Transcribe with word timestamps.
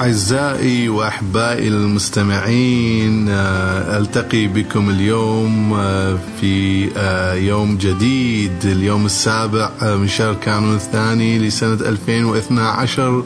أعزائي 0.00 0.88
وأحبائي 0.88 1.68
المستمعين 1.68 3.28
آه، 3.28 3.98
ألتقي 3.98 4.46
بكم 4.46 4.90
اليوم 4.90 5.74
آه، 5.74 6.18
في 6.40 6.88
آه، 6.96 7.34
يوم 7.34 7.76
جديد 7.78 8.64
اليوم 8.64 9.06
السابع 9.06 9.70
من 9.82 10.08
شهر 10.08 10.34
كانون 10.34 10.74
الثاني 10.74 11.38
لسنة 11.38 11.74
2012 11.88 13.24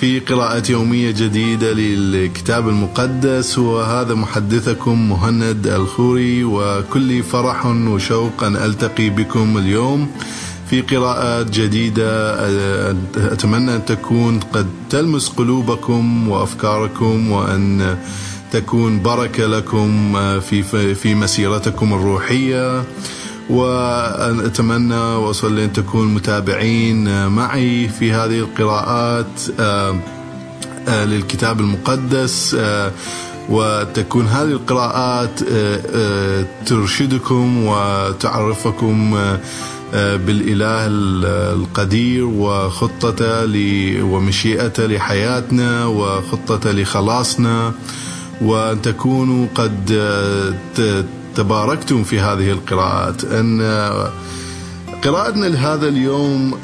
في 0.00 0.20
قراءة 0.20 0.72
يومية 0.72 1.10
جديدة 1.10 1.72
للكتاب 1.72 2.68
المقدس. 2.68 3.58
وهذا 3.58 4.14
محدثكم 4.14 5.08
مهند 5.08 5.66
الخوري 5.66 6.44
وكل 6.44 7.22
فرح 7.22 7.66
وشوق 7.66 8.44
أن 8.44 8.56
ألتقي 8.56 9.10
بكم 9.10 9.58
اليوم. 9.58 10.08
في 10.70 10.80
قراءات 10.80 11.50
جديدة 11.50 12.34
أتمنى 13.16 13.74
أن 13.74 13.84
تكون 13.84 14.40
قد 14.40 14.66
تلمس 14.90 15.28
قلوبكم 15.28 16.28
وأفكاركم 16.28 17.30
وأن 17.30 17.96
تكون 18.52 19.02
بركة 19.02 19.46
لكم 19.46 20.12
في 20.40 20.94
في 20.94 21.14
مسيرتكم 21.14 21.92
الروحية. 21.94 22.84
وأتمنى 23.50 24.94
وأصلي 24.94 25.64
أن 25.64 25.72
تكون 25.72 26.14
متابعين 26.14 27.28
معي 27.28 27.88
في 27.88 28.12
هذه 28.12 28.38
القراءات 28.38 29.40
للكتاب 30.88 31.60
المقدس 31.60 32.56
وتكون 33.48 34.26
هذه 34.26 34.48
القراءات 34.48 35.40
ترشدكم 36.66 37.66
وتعرفكم 37.66 39.18
بالإله 39.96 40.86
القدير 41.56 42.24
وخطته 42.24 43.54
ومشيئته 44.02 44.86
لحياتنا 44.86 45.86
وخطته 45.86 46.72
لخلاصنا. 46.72 47.72
وأن 48.40 48.82
تكونوا 48.82 49.46
قد 49.54 49.74
تباركتم 51.34 52.04
في 52.04 52.20
هذه 52.20 52.50
القراءات. 52.50 53.24
أن 53.24 53.60
قراءتنا 55.04 55.46
لهذا 55.46 55.88
اليوم 55.88 56.54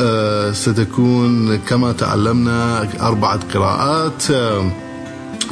ستكون 0.53 1.57
كما 1.57 1.93
تعلمنا 1.93 2.89
أربعة 3.01 3.41
قراءات. 3.55 4.23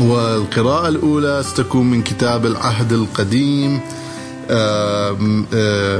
والقراءة 0.01 0.89
الأولى 0.89 1.42
ستكون 1.42 1.91
من 1.91 2.03
كتاب 2.03 2.47
العهد 2.47 2.92
القديم. 2.92 3.81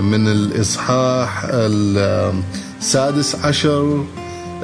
من 0.01 0.29
الإصحاح 0.29 1.47
السادس 2.81 3.37
عشر 3.45 4.05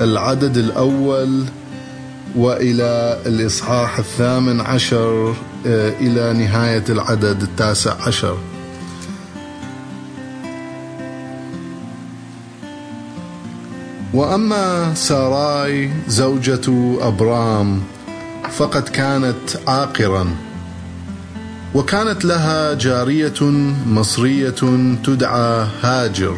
العدد 0.01 0.57
الأول 0.57 1.45
وإلى 2.37 3.21
الإصحاح 3.27 3.99
الثامن 3.99 4.61
عشر 4.61 5.35
إلى 6.01 6.33
نهاية 6.33 6.85
العدد 6.89 7.43
التاسع 7.43 7.95
عشر. 8.07 8.39
وأما 14.15 14.95
ساراي 14.95 15.91
زوجة 16.09 16.97
أبرام 17.01 17.83
فقد 18.57 18.89
كانت 18.89 19.57
عاقراً. 19.67 20.46
وكانت 21.75 22.25
لها 22.25 22.75
جارية 22.75 23.43
مصرية 23.87 24.55
تدعى 25.05 25.67
هاجر. 25.83 26.37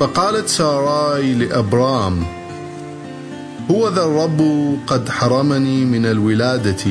فقالت 0.00 0.48
ساراي 0.48 1.34
لأبرام 1.34 2.24
هو 3.70 3.88
ذا 3.88 4.04
الرب 4.04 4.40
قد 4.86 5.08
حرمني 5.08 5.84
من 5.84 6.06
الولادة 6.06 6.84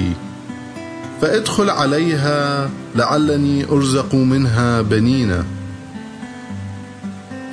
فادخل 1.22 1.70
عليها 1.70 2.70
لعلني 2.96 3.66
أرزق 3.72 4.16
منها 4.16 4.82
بنينا. 4.82 5.44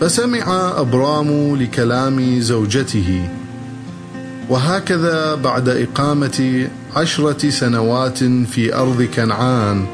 فسمع 0.01 0.73
أبرام 0.77 1.57
لكلام 1.57 2.41
زوجته 2.41 3.29
وهكذا 4.49 5.35
بعد 5.35 5.69
إقامة 5.69 6.69
عشرة 6.97 7.51
سنوات 7.51 8.25
في 8.25 8.75
أرض 8.75 9.03
كنعان. 9.03 9.87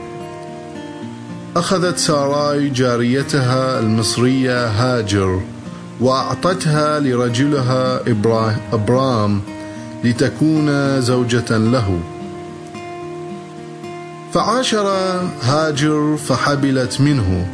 أخذت 1.57 1.99
ساراي 1.99 2.69
جاريتها 2.69 3.81
المصرية 3.81 4.67
هاجر 4.67 5.41
وأعطتها 6.01 7.01
لرجلها 7.01 8.01
إبرام 8.73 9.41
لتكون 10.05 11.01
زوجة 11.01 11.59
له. 11.59 12.01
فعاشر 14.33 14.87
هاجر 15.43 16.17
فحبلت 16.17 17.01
منه 17.01 17.47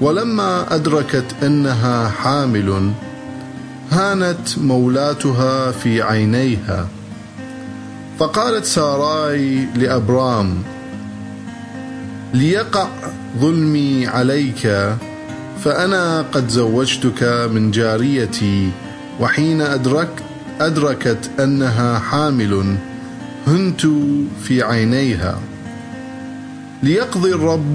ولما 0.00 0.74
أدركت 0.74 1.34
أنها 1.42 2.08
حامل 2.08 2.92
هانت 3.90 4.58
مولاتها 4.58 5.70
في 5.70 6.02
عينيها. 6.02 6.88
فقالت 8.18 8.64
ساراي 8.64 9.66
لأبرام 9.74 10.62
ليقع 12.34 12.88
ظلمي 13.38 14.06
عليك 14.06 14.96
فأنا 15.64 16.22
قد 16.22 16.48
زوجتك 16.48 17.48
من 17.52 17.70
جاريتي 17.70 18.70
وحين 19.20 19.60
أدرك 19.60 20.22
أدركت 20.60 21.30
أنها 21.40 21.98
حامل 21.98 22.76
هنت 23.46 23.86
في 24.42 24.62
عينيها. 24.62 25.38
ليقضي 26.82 27.34
الرب 27.34 27.74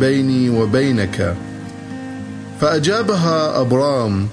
بيني 0.00 0.50
وبينك. 0.50 1.36
فأجابها 2.60 3.60
أبرام 3.60 4.28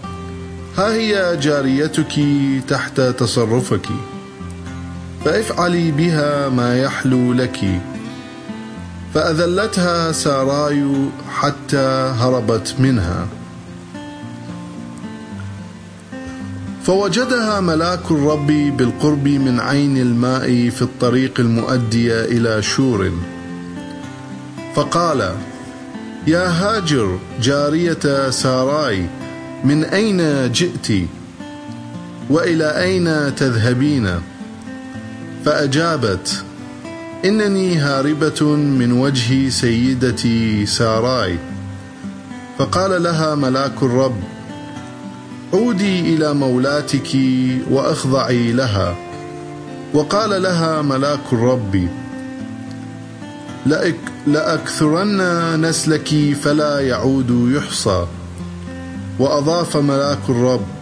ها 0.78 0.94
هي 0.94 1.38
جاريتك 1.42 2.20
تحت 2.68 3.02
تصرفك؟ 3.02 3.88
فافعلي 5.26 5.92
بها 5.92 6.50
ما 6.50 6.78
يحلو 6.82 7.34
لك. 7.34 7.82
فأذلتها 9.14 10.12
ساراي 10.12 10.86
حتى 11.30 12.14
هربت 12.20 12.76
منها. 12.80 13.28
فوجدها 16.84 17.60
ملاك 17.60 18.12
الرب 18.12 18.48
بالقرب 18.48 19.28
من 19.28 19.60
عين 19.60 19.98
الماء 19.98 20.70
في 20.70 20.82
الطريق 20.82 21.40
المؤدية 21.40 22.26
إلى 22.26 22.62
شور. 22.62 23.12
فقال 24.76 25.36
يا 26.28 26.48
هاجر 26.48 27.20
جارية 27.42 28.30
ساراي 28.30 29.06
من 29.64 29.84
أين 29.84 30.52
جئت؟ 30.52 31.08
وإلى 32.30 32.82
أين 32.82 33.36
تذهبين؟ 33.36 34.35
فأجابت 35.46 36.44
إنني 37.26 37.78
هاربة 37.78 38.46
من 38.56 38.92
وجه 38.92 39.50
سيدتي 39.50 40.66
ساراي. 40.66 41.38
فقال 42.58 43.04
لها 43.04 43.36
ملاك 43.36 43.84
الرب 43.84 44.16
عودي 45.54 46.00
إلى 46.00 46.34
مولاتك 46.34 47.18
وأخضعي 47.70 48.52
لها. 48.52 48.96
وقال 49.94 50.44
لها 50.44 50.82
ملاك 50.82 51.34
الرب 51.34 51.88
لأكثرن 54.28 55.22
نسلك 55.66 56.36
فلا 56.42 56.80
يعود 56.80 57.52
يحصى. 57.56 58.08
وأضاف 59.20 59.78
ملاك 59.78 60.30
الرب 60.30 60.75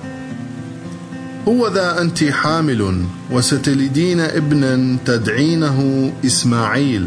هو 1.48 1.68
ذا 1.68 2.02
أنت 2.02 2.24
حامل 2.24 3.06
وستلدين 3.31 4.19
ابنا 4.19 4.98
تدعينه 5.06 6.12
إسماعيل 6.25 7.06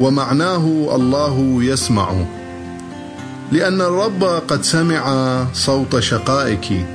ومعناه 0.00 0.94
الله 0.94 1.58
يسمع 1.62 2.24
لأن 3.52 3.80
الرب 3.80 4.24
قد 4.24 4.62
سمع 4.62 5.44
صوت 5.54 5.98
شقائك 5.98 6.86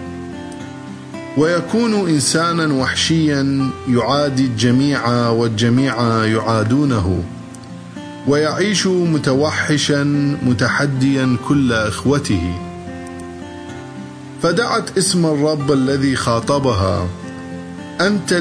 ويكون 1.37 2.09
إنسانا 2.09 2.73
وحشيا 2.73 3.69
يعادي 3.89 4.45
الجميع 4.45 5.29
والجميع 5.29 6.25
يعادونه 6.25 7.23
ويعيش 8.27 8.87
متوحشا 8.87 10.03
متحديا 10.45 11.37
كل 11.47 11.73
إخوته. 11.73 12.64
فدعت 14.41 14.97
اسم 14.97 15.25
الرب 15.25 15.71
الذي 15.71 16.15
خاطبها. 16.15 17.07
أنت, 18.01 18.33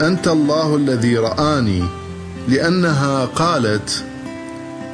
أنت 0.00 0.28
الله 0.28 0.76
الذي 0.76 1.16
رآني 1.16 1.84
لأنها 2.48 3.24
قالت 3.24 4.04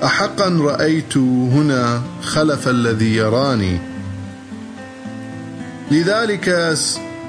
أحقا 0.05 0.49
رأيت 0.49 1.17
هنا 1.17 2.02
خلف 2.23 2.69
الذي 2.69 3.17
يراني. 3.17 3.79
لذلك 5.91 6.76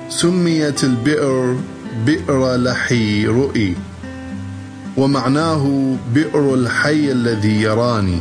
سميت 0.10 0.84
البئر 0.84 1.58
بئر 2.06 2.56
لحي 2.56 3.26
رؤي 3.28 3.76
ومعناه 4.98 5.96
بئر 6.14 6.54
الحي 6.54 7.12
الذي 7.12 7.62
يراني. 7.62 8.20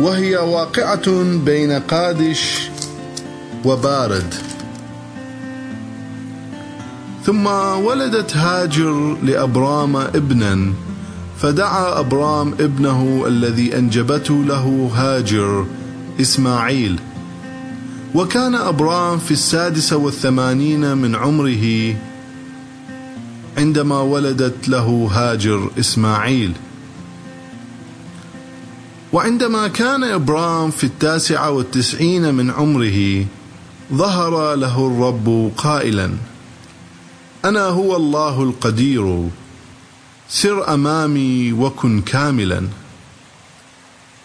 وهي 0.00 0.36
واقعة 0.36 1.22
بين 1.44 1.72
قادش 1.72 2.70
وبارد. 3.64 4.34
ثم 7.24 7.46
ولدت 7.86 8.36
هاجر 8.36 9.16
لأبرام 9.22 9.96
ابنا 9.96 10.72
فدعا 11.40 12.00
أبرام 12.00 12.54
ابنه 12.60 13.24
الذي 13.26 13.78
أنجبته 13.78 14.44
له 14.44 14.90
هاجر 14.94 15.66
إسماعيل. 16.20 17.00
وكان 18.14 18.54
أبرام 18.54 19.18
في 19.18 19.30
السادسة 19.30 19.96
والثمانين 19.96 20.96
من 20.96 21.14
عمره 21.14 21.96
عندما 23.58 24.00
ولدت 24.00 24.68
له 24.68 25.10
هاجر 25.12 25.70
إسماعيل. 25.78 26.52
وعندما 29.12 29.68
كان 29.68 30.04
إبرام 30.04 30.70
في 30.70 30.84
التاسعة 30.84 31.50
والتسعين 31.50 32.34
من 32.34 32.50
عمره 32.50 33.24
ظهر 33.92 34.54
له 34.54 34.86
الرب 34.86 35.52
قائلا 35.56 36.10
أنا 37.44 37.66
هو 37.66 37.96
الله 37.96 38.42
القدير 38.42 39.28
سر 40.28 40.74
أمامي 40.74 41.52
وكن 41.52 42.00
كاملا 42.00 42.68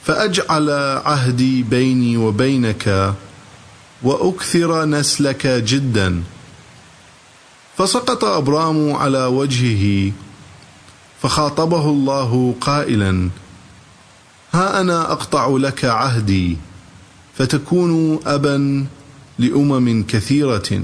فأجعل 0.03 0.69
عهدي 1.05 1.63
بيني 1.63 2.17
وبينك 2.17 3.13
وأكثر 4.03 4.85
نسلك 4.85 5.47
جدا. 5.47 6.23
فسقط 7.77 8.23
أبرام 8.25 8.93
على 8.93 9.25
وجهه 9.25 10.11
فخاطبه 11.21 11.89
الله 11.89 12.55
قائلا 12.61 13.29
ها 14.53 14.81
أنا 14.81 15.11
أقطع 15.11 15.47
لك 15.47 15.85
عهدي 15.85 16.57
فتكون 17.35 18.19
أبا 18.25 18.85
لأمم 19.39 20.03
كثيرة. 20.03 20.83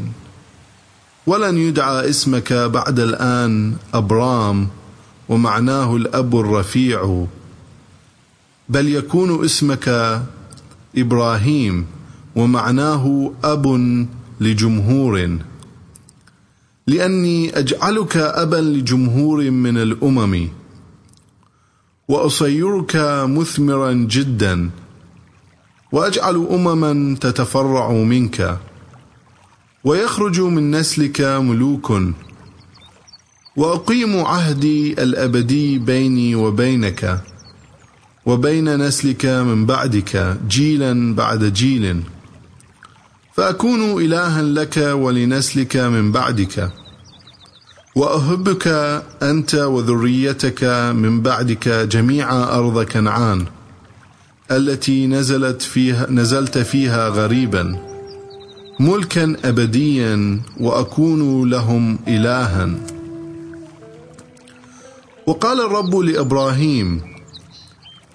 ولن 1.27 1.57
يدعى 1.57 2.09
اسمك 2.09 2.53
بعد 2.53 2.99
الآن 2.99 3.75
أبرام 3.93 4.67
ومعناه 5.29 5.95
الأب 5.95 6.39
الرفيع. 6.39 7.25
بل 8.69 8.89
يكون 8.89 9.45
اسمك 9.45 9.87
إبراهيم 10.97 11.85
ومعناه 12.35 13.31
أب 13.43 13.65
لجمهور. 14.41 15.37
لأني 16.87 17.59
أجعلك 17.59 18.17
أبا 18.17 18.55
لجمهور 18.55 19.51
من 19.51 19.77
الأمم 19.77 20.49
وأصيرك 22.07 22.95
مثمرا 23.25 23.93
جدا. 23.93 24.69
وأجعل 25.95 26.47
أمما 26.51 27.17
تتفرع 27.21 27.91
منك 27.91 28.57
ويخرج 29.83 30.41
من 30.41 30.71
نسلك 30.71 31.21
ملوك 31.21 31.93
وأقيم 33.57 34.25
عهدي 34.25 34.93
الأبدي 35.03 35.77
بيني 35.79 36.35
وبينك 36.35 37.21
وبين 38.25 38.77
نسلك 38.77 39.25
من 39.25 39.65
بعدك 39.65 40.37
جيلا 40.47 41.15
بعد 41.15 41.43
جيل 41.43 42.03
فأكون 43.33 44.01
إلها 44.01 44.41
لك 44.41 44.77
ولنسلك 44.77 45.77
من 45.77 46.11
بعدك 46.11 46.71
وأهبك 47.95 48.67
أنت 49.23 49.55
وذريتك 49.55 50.63
من 50.95 51.21
بعدك 51.21 51.67
جميع 51.67 52.33
أرض 52.57 52.83
كنعان. 52.83 53.45
التي 54.51 55.07
نزلت 55.07 55.61
فيها 55.61 56.07
نزلت 56.09 56.57
فيها 56.57 57.09
غريبا 57.09 57.77
ملكا 58.79 59.35
أبديا 59.45 60.39
وأكون 60.59 61.49
لهم 61.49 61.99
إلها. 62.07 62.69
وقال 65.27 65.61
الرب 65.61 65.95
لإبراهيم 65.95 67.01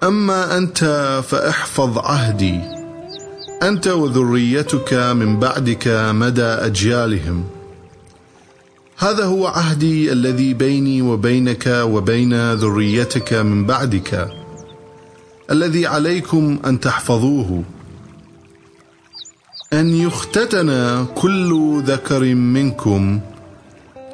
أما 0.03 0.59
أنت 0.59 0.85
فأحفظ 1.29 1.99
عهدي 1.99 2.61
أنت 3.63 3.89
وذريتك 3.89 4.95
من 4.95 5.39
بعدك 5.39 5.89
مدى 6.15 6.43
أجيالهم. 6.43 7.45
هذا 8.99 9.25
هو 9.25 9.47
عهدي 9.47 10.13
الذي 10.13 10.55
بيني 10.55 11.03
وبينك 11.03 11.67
وبين 11.67 12.53
ذريتك 12.53 13.33
من 13.33 13.67
بعدك. 13.67 14.40
الذي 15.51 15.87
عليكم 15.87 16.59
أن 16.67 16.81
تحفظوه. 16.81 17.65
أن 19.73 19.95
يختتن 19.95 21.07
كل 21.15 21.83
ذكر 21.87 22.35
منكم. 22.35 23.21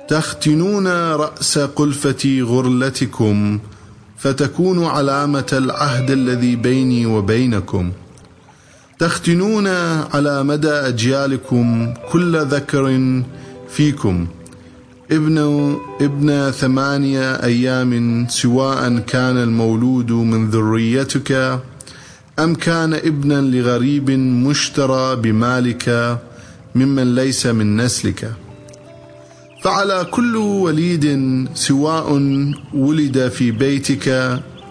تختنون 0.08 0.86
رأس 1.12 1.58
قلفة 1.58 2.40
غرلتكم. 2.42 3.58
فتكون 4.18 4.84
علامة 4.84 5.46
العهد 5.52 6.10
الذي 6.10 6.56
بيني 6.56 7.06
وبينكم. 7.06 7.92
تختنون 8.98 9.66
على 10.14 10.42
مدى 10.42 10.70
أجيالكم 10.70 11.94
كل 12.12 12.36
ذكر 12.36 13.12
فيكم. 13.68 14.26
ابن 15.10 15.38
ابن 16.00 16.50
ثمانية 16.50 17.34
أيام 17.34 18.26
سواء 18.28 18.98
كان 18.98 19.36
المولود 19.36 20.12
من 20.12 20.50
ذريتك 20.50 21.60
أم 22.38 22.54
كان 22.54 22.94
ابنا 22.94 23.40
لغريب 23.40 24.10
مشترى 24.10 25.16
بمالك 25.16 26.18
ممن 26.74 27.14
ليس 27.14 27.46
من 27.46 27.76
نسلك. 27.76 28.32
فعلى 29.62 30.06
كل 30.10 30.36
وليد 30.36 31.06
سواء 31.54 32.12
ولد 32.74 33.28
في 33.28 33.50
بيتك 33.50 34.08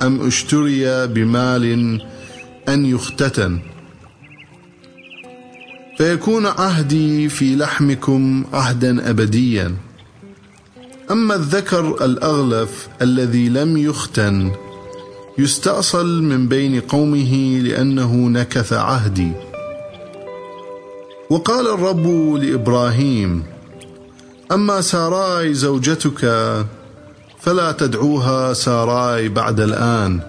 أم 0.01 0.27
اشتري 0.27 1.07
بمال 1.07 1.65
أن 2.69 2.85
يختتن. 2.85 3.59
فيكون 5.97 6.45
عهدي 6.45 7.29
في 7.29 7.55
لحمكم 7.55 8.45
عهدا 8.53 9.09
أبديا. 9.09 9.75
أما 11.12 11.35
الذكر 11.35 12.05
الأغلف 12.05 12.88
الذي 13.01 13.50
لم 13.50 13.77
يختن 13.77 14.51
يستأصل 15.38 16.24
من 16.24 16.47
بين 16.47 16.81
قومه 16.81 17.59
لأنه 17.63 18.15
نكث 18.15 18.74
عهدي. 18.74 19.31
وقال 21.29 21.67
الرب 21.67 22.07
لإبراهيم 22.35 23.43
أما 24.51 24.81
ساراي 24.81 25.53
زوجتك 25.53 26.21
فلا 27.39 27.71
تدعوها 27.71 28.53
ساراي 28.53 29.29
بعد 29.29 29.59
الآن 29.59 30.19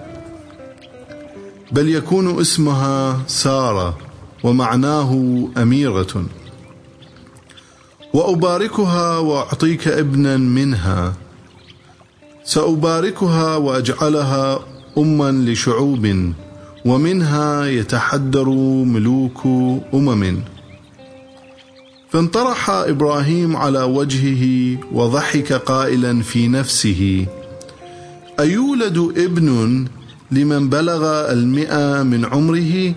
بل 1.73 1.88
يكون 1.88 2.40
اسمها 2.40 3.23
سارة 3.26 3.99
ومعناه 4.42 5.49
أميرة. 5.56 6.25
وأباركها 8.13 9.19
وأعطيك 9.19 9.89
ابنا 9.89 10.37
منها. 10.37 11.15
سأباركها 12.45 13.57
وأجعلها 13.57 14.61
أما 14.99 15.31
لشعوب 15.31 16.33
ومنها 16.85 17.67
يتحدر 17.67 18.49
ملوك 18.85 19.41
أمم. 19.95 20.39
فانطرح 22.11 22.71
إبراهيم 22.71 23.57
على 23.57 23.83
وجهه 23.83 24.77
وضحك 24.93 25.53
قائلا 25.53 26.23
في 26.23 26.49
نفسه 26.49 27.27
أيولد 28.41 28.99
ابن 29.17 29.85
لمن 30.31 30.69
بلغ 30.69 31.33
المئة 31.33 32.03
من 32.03 32.25
عمره؟ 32.25 32.95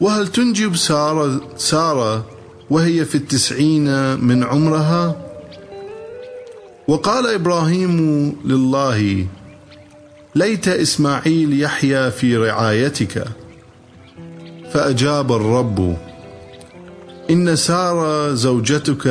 وهل 0.00 0.28
تنجب 0.28 0.76
سارة, 0.76 1.40
سارة 1.56 2.35
وهي 2.70 3.04
في 3.04 3.14
التسعين 3.14 4.18
من 4.24 4.44
عمرها. 4.44 5.16
وقال 6.88 7.26
إبراهيم 7.26 7.96
لله 8.44 9.26
ليت 10.34 10.68
إسماعيل 10.68 11.62
يحيا 11.62 12.10
في 12.10 12.36
رعايتك. 12.36 13.24
فأجاب 14.72 15.32
الرب 15.32 15.96
إن 17.30 17.56
سارة 17.56 18.34
زوجتك 18.34 19.06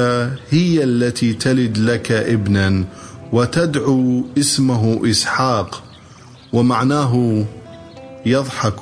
هي 0.50 0.83
التي 0.83 1.33
تلد 1.33 1.77
لك 1.77 2.12
ابنا 2.12 2.83
وتدعو 3.31 4.24
اسمه 4.38 5.01
إسحاق 5.09 5.83
ومعناه 6.53 7.45
يضحك. 8.25 8.81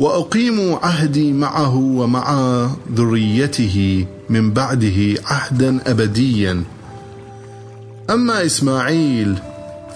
وأقيم 0.00 0.74
عهدي 0.74 1.32
معه 1.32 1.76
ومع 1.76 2.66
ذريته 2.94 4.06
من 4.30 4.50
بعده 4.50 5.22
عهدا 5.24 5.78
أبديا. 5.86 6.62
أما 8.10 8.46
إسماعيل 8.46 9.38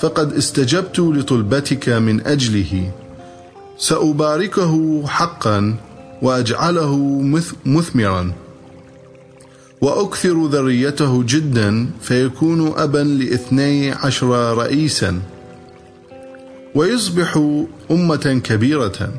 فقد 0.01 0.33
استجبت 0.33 0.99
لطلبتك 0.99 1.89
من 1.89 2.27
أجله. 2.27 2.91
سأباركه 3.79 5.07
حقا 5.07 5.77
وأجعله 6.23 7.23
مثمرا. 7.67 8.33
وأكثر 9.81 10.47
ذريته 10.47 11.23
جدا 11.23 11.91
فيكون 12.01 12.73
أبا 12.77 12.99
لاثني 12.99 13.93
عشر 13.93 14.57
رئيسا. 14.59 15.21
ويصبح 16.75 17.61
أمة 17.91 18.41
كبيرة. 18.45 19.13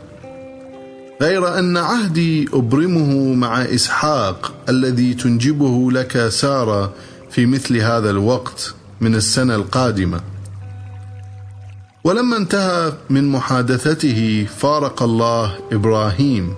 غير 1.21 1.59
أن 1.59 1.77
عهدي 1.77 2.49
أبرمه 2.53 3.33
مع 3.33 3.61
إسحاق 3.61 4.53
الذي 4.69 5.13
تنجبه 5.13 5.91
لك 5.91 6.27
سارة 6.27 6.93
في 7.31 7.45
مثل 7.45 7.77
هذا 7.77 8.09
الوقت 8.09 8.73
من 9.01 9.15
السنة 9.15 9.55
القادمة. 9.55 10.21
ولما 12.03 12.37
انتهى 12.37 12.93
من 13.09 13.31
محادثته 13.31 14.47
فارق 14.57 15.03
الله 15.03 15.57
إبراهيم. 15.71 16.53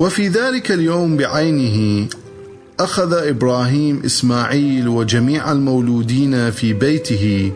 وفي 0.00 0.28
ذلك 0.28 0.72
اليوم 0.72 1.16
بعينه 1.16 2.08
أخذ 2.80 3.12
إبراهيم 3.12 4.02
إسماعيل 4.04 4.88
وجميع 4.88 5.52
المولودين 5.52 6.50
في 6.50 6.72
بيته 6.72 7.52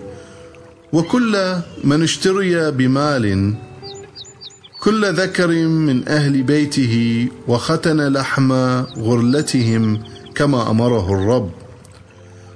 وكل 0.93 1.55
من 1.85 2.03
اشتري 2.03 2.71
بمال 2.71 3.55
كل 4.85 5.13
ذكر 5.13 5.49
من 5.69 6.09
أهل 6.09 6.43
بيته 6.43 7.29
وختن 7.49 8.09
لحم 8.13 8.53
غرلتهم 8.99 10.03
كما 10.35 10.71
أمره 10.71 11.15
الرب. 11.15 11.51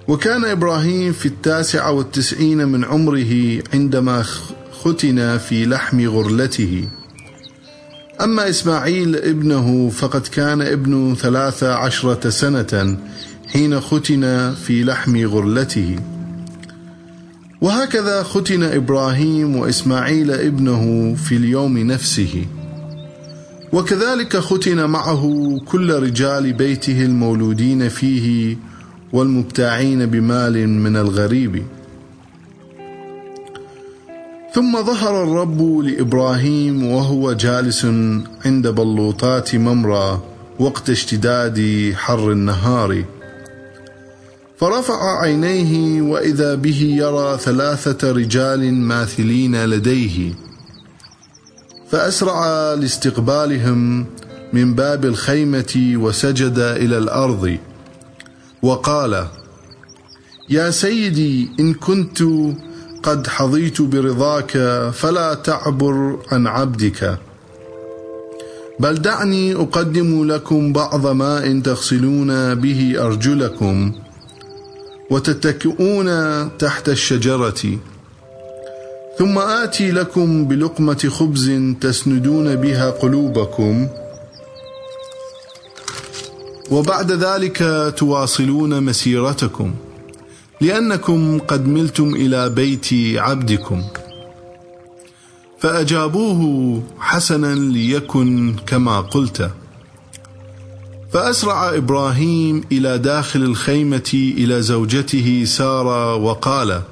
وكان 0.08 0.44
إبراهيم 0.44 1.12
في 1.12 1.26
التاسع 1.26 1.88
والتسعين 1.88 2.68
من 2.68 2.85
عمره 2.85 3.62
عندما 3.75 4.25
ختن 4.82 5.38
في 5.38 5.66
لحم 5.66 6.08
غرلته. 6.08 6.88
أما 8.20 8.49
إسماعيل 8.49 9.16
ابنه 9.16 9.88
فقد 9.88 10.26
كان 10.26 10.62
ابن 10.62 11.14
ثلاث 11.14 11.62
عشرة 11.62 12.30
سنة 12.30 12.99
حين 13.52 13.80
ختن 13.80 14.54
في 14.66 14.85
لحم 14.85 15.26
غرلته. 15.26 15.97
وهكذا 17.60 18.22
ختن 18.22 18.62
إبراهيم 18.62 19.56
وإسماعيل 19.56 20.30
ابنه 20.30 21.14
في 21.14 21.36
اليوم 21.36 21.78
نفسه. 21.78 22.46
وكذلك 23.72 24.36
ختن 24.36 24.84
معه 24.84 25.24
كل 25.66 26.02
رجال 26.02 26.52
بيته 26.52 27.04
المولودين 27.04 27.88
فيه 27.88 28.56
والمبتاعين 29.12 30.06
بمال 30.06 30.68
من 30.68 30.96
الغريب. 30.96 31.62
ثم 34.54 34.82
ظهر 34.82 35.24
الرب 35.24 35.78
لإبراهيم 35.78 36.86
وهو 36.86 37.32
جالس 37.32 37.84
عند 38.44 38.68
بلوطات 38.68 39.54
ممرى 39.54 40.22
وقت 40.58 40.90
اشتداد 40.90 41.92
حر 41.96 42.32
النهار. 42.32 43.04
فرفع 44.60 45.20
عينيه 45.20 46.02
وإذا 46.02 46.54
به 46.54 46.82
يرى 46.82 47.38
ثلاثة 47.38 48.12
رجال 48.12 48.74
ماثلين 48.74 49.64
لديه. 49.64 50.34
فأسرع 51.90 52.74
لاستقبالهم 52.74 54.06
من 54.52 54.74
باب 54.74 55.04
الخيمة 55.04 55.92
وسجد 55.94 56.58
إلى 56.58 56.98
الأرض. 56.98 57.58
وقال 58.62 59.26
يا 60.48 60.70
سيدي 60.70 61.50
إن 61.60 61.74
كنت 61.74 62.22
قد 63.02 63.26
حظيت 63.26 63.82
برضاك 63.82 64.52
فلا 64.92 65.34
تعبر 65.34 66.18
عن 66.32 66.46
عبدك. 66.46 67.18
بل 68.80 68.94
دعني 68.94 69.54
أقدم 69.54 70.24
لكم 70.24 70.72
بعض 70.72 71.06
ماء 71.06 71.60
تغسلون 71.60 72.54
به 72.54 72.94
أرجلكم. 72.98 73.92
وتتكئون 75.10 76.08
تحت 76.58 76.88
الشجرة. 76.88 77.78
ثم 79.18 79.38
آتي 79.38 79.90
لكم 79.90 80.44
بلقمة 80.44 81.08
خبز 81.08 81.50
تسندون 81.80 82.56
بها 82.56 82.90
قلوبكم. 82.90 83.88
وبعد 86.70 87.12
ذلك 87.12 87.58
تواصلون 87.96 88.82
مسيرتكم 88.82 89.74
لأنكم 90.60 91.38
قد 91.38 91.66
ملتم 91.66 92.14
إلى 92.14 92.48
بيت 92.48 92.88
عبدكم. 93.16 93.82
فأجابوه 95.58 96.82
حسنا 96.98 97.54
ليكن 97.54 98.56
كما 98.66 99.00
قلت. 99.00 99.50
فأسرع 101.12 101.76
إبراهيم 101.76 102.64
إلى 102.72 102.98
داخل 102.98 103.42
الخيمة 103.42 104.10
إلى 104.14 104.62
زوجته 104.62 105.44
سارة 105.44 106.14
وقال 106.14 106.82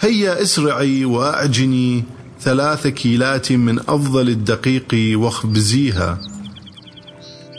هيا 0.00 0.42
أسرعي 0.42 1.04
وأعجني 1.04 2.04
ثلاث 2.40 2.86
كيلات 2.86 3.52
من 3.52 3.78
أفضل 3.78 4.28
الدقيق 4.28 5.18
واخبزيها. 5.20 6.18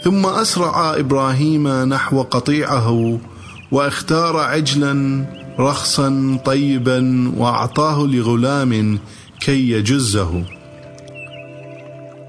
ثم 0.03 0.25
أسرع 0.25 0.95
إبراهيم 0.99 1.67
نحو 1.67 2.21
قطيعه 2.21 3.19
واختار 3.71 4.37
عجلا 4.37 5.25
رخصا 5.59 6.39
طيبا 6.45 7.31
وأعطاه 7.37 8.03
لغلام 8.07 8.99
كي 9.39 9.71
يجزه. 9.71 10.54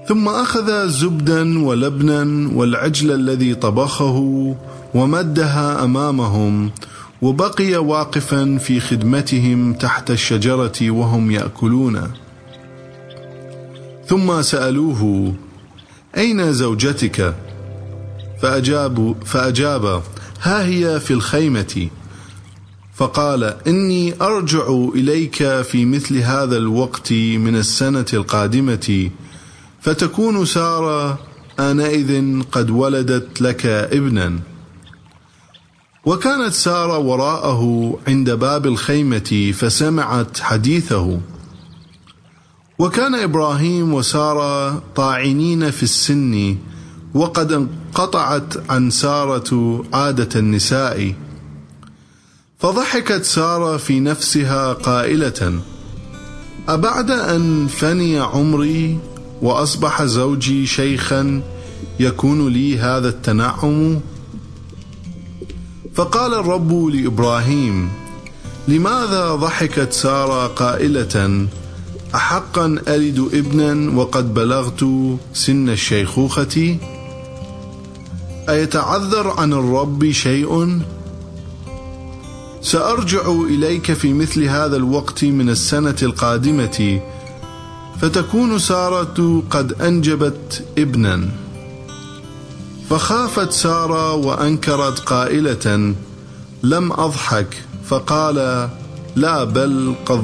ثم 0.07 0.27
أخذ 0.27 0.87
زبدا 0.87 1.65
ولبنا 1.65 2.49
والعجل 2.53 3.11
الذي 3.11 3.55
طبخه 3.55 4.17
ومدها 4.93 5.83
أمامهم 5.83 6.71
وبقي 7.21 7.75
واقفا 7.75 8.57
في 8.57 8.79
خدمتهم 8.79 9.73
تحت 9.73 10.11
الشجرة 10.11 10.91
وهم 10.91 11.31
ياكلون 11.31 12.11
ثم 14.05 14.41
سألوه 14.41 15.33
أين 16.17 16.53
زوجتك؟ 16.53 17.35
فاجاب 18.41 19.15
فأجاب 19.25 20.01
ها 20.41 20.65
هي 20.65 20.99
في 20.99 21.11
الخيمة. 21.11 21.87
فقال 22.95 23.43
إني 23.67 24.13
أرجع 24.21 24.67
إليك 24.95 25.61
في 25.61 25.85
مثل 25.85 26.17
هذا 26.17 26.57
الوقت 26.57 27.13
من 27.13 27.55
السنة 27.55 28.05
القادمة 28.13 29.09
فتكون 29.87 30.45
سارة 30.45 31.19
آنئذ 31.59 32.41
قد 32.51 32.69
ولدت 32.69 33.41
لك 33.41 33.65
ابنا. 33.65 34.39
وكانت 36.05 36.53
سارة 36.53 36.97
وراءه 36.97 37.93
عند 38.07 38.29
باب 38.29 38.65
الخيمة 38.65 39.53
فسمعت 39.57 40.39
حديثه. 40.39 41.19
وكان 42.79 43.15
إبراهيم 43.15 43.93
وسارة 43.93 44.83
طاعنين 44.95 45.71
في 45.71 45.83
السن 45.83 46.57
وقد 47.13 47.51
انقطعت 47.51 48.69
عن 48.69 48.89
سارة 48.89 49.83
عادة 49.93 50.39
النساء. 50.39 51.13
فضحكت 52.59 53.23
سارة 53.23 53.77
في 53.77 53.99
نفسها 53.99 54.73
قائلة 54.73 55.59
أبعد 56.69 57.11
أن 57.11 57.67
فني 57.67 58.19
عمري 58.19 58.99
وأصبح 59.41 60.03
زوجي 60.03 60.65
شيخا 60.65 61.41
يكون 61.99 62.47
لي 62.47 62.77
هذا 62.77 63.09
التنعم 63.09 63.99
فقال 65.95 66.33
الرب 66.33 66.85
لإبراهيم 66.85 67.89
لماذا 68.67 69.35
ضحكت 69.35 69.93
سارة 69.93 70.47
قائلة 70.47 71.47
أحقا 72.15 72.65
ألد 72.87 73.29
ابنا 73.33 73.97
وقد 73.97 74.33
بلغت 74.33 74.85
سن 75.33 75.69
الشيخوخة؟ 75.69 76.77
أيتعذر 78.49 79.29
عن 79.29 79.53
الرب 79.53 80.11
شيء؟ 80.11 80.79
سأرجع 82.61 83.31
إليك 83.31 83.93
في 83.93 84.13
مثل 84.13 84.43
هذا 84.43 84.75
الوقت 84.75 85.23
من 85.25 85.49
السنة 85.49 85.95
القادمة 86.01 87.01
فتكون 88.01 88.59
سارة 88.59 89.43
قد 89.49 89.81
أنجبت 89.81 90.65
ابنا. 90.77 91.29
فخافت 92.89 93.51
سارة 93.51 94.13
وأنكرت 94.13 94.99
قائلة 94.99 95.95
لم 96.63 96.91
أضحك. 96.91 97.63
فقال 97.85 98.69
لا 99.15 99.43
بل 99.43 99.95
قد 100.05 100.23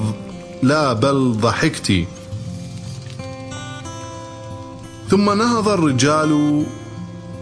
لا 0.63 0.94
بل 0.94 1.38
ضحكت. 1.42 2.06
ثم 5.10 5.38
نهض 5.38 5.70
الرجال 5.70 6.63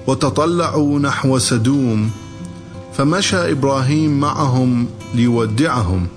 وتطلعوا 0.07 0.99
نحو 0.99 1.37
سدوم 1.37 2.11
فمشى 2.93 3.51
إبراهيم 3.51 4.19
معهم 4.19 4.87
ليودعهم. 5.13 6.07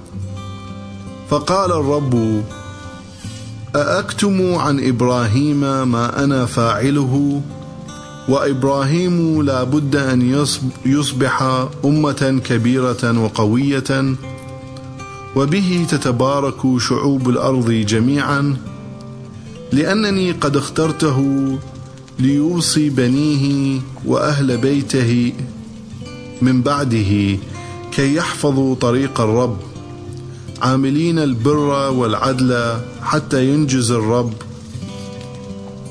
فقال 1.30 1.72
الرب 1.72 2.44
أأكتم 3.74 4.54
عن 4.54 4.88
إبراهيم 4.88 5.60
ما 5.90 6.24
أنا 6.24 6.46
فاعله؟ 6.46 7.42
وإبراهيم 8.28 9.42
لا 9.42 9.64
بد 9.64 9.96
أن 9.96 10.46
يصبح 10.86 11.42
أمة 11.84 12.40
كبيرة 12.44 13.20
وقوية 13.24 14.14
وبه 15.36 15.86
تتبارك 15.90 16.78
شعوب 16.78 17.28
الأرض 17.28 17.70
جميعا. 17.70 18.56
لأنني 19.72 20.32
قد 20.32 20.56
اخترته 20.56 21.18
ليوصي 22.18 22.90
بنيه 22.90 23.80
وأهل 24.04 24.56
بيته 24.56 25.32
من 26.42 26.62
بعده 26.62 27.38
كي 27.92 28.14
يحفظوا 28.14 28.74
طريق 28.74 29.20
الرب. 29.20 29.73
عاملين 30.62 31.18
البر 31.18 31.90
والعدل 31.90 32.78
حتى 33.02 33.48
ينجز 33.48 33.90
الرب 33.90 34.32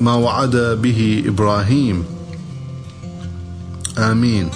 ما 0.00 0.14
وعد 0.14 0.56
به 0.56 1.22
إبراهيم. 1.26 2.04
آمين. 3.98 4.50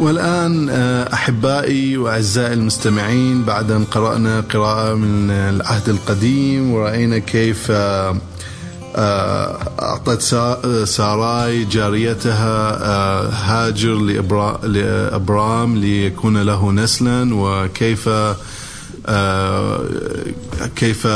والآن 0.00 0.68
آه، 0.70 1.12
أحبائي 1.12 1.96
وأعزائي 1.96 2.52
المستمعين 2.52 3.44
بعد 3.44 3.70
أن 3.70 3.84
قرأنا 3.84 4.40
قراءة 4.40 4.94
من 4.94 5.30
العهد 5.30 5.88
القديم 5.88 6.72
ورأينا 6.72 7.18
كيف 7.18 7.66
آه، 7.70 8.16
أعطت 8.96 10.22
ساراي 10.84 11.64
جاريتها 11.64 12.78
هاجر 13.30 13.94
لأبرام 14.62 15.76
ليكون 15.76 16.42
له 16.42 16.72
نسلا 16.72 17.34
وكيف 17.34 18.08
كيف 20.76 21.06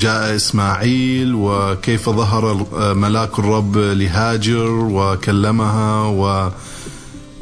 جاء 0.00 0.36
إسماعيل 0.36 1.34
وكيف 1.34 2.10
ظهر 2.10 2.66
ملاك 2.94 3.38
الرب 3.38 3.78
لهاجر 3.78 4.70
وكلمها 4.70 6.02